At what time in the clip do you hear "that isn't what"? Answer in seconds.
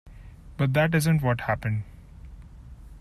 0.73-1.41